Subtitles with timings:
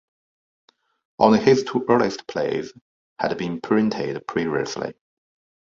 [1.19, 2.73] Only his two earliest plays
[3.19, 4.95] had been printed previously.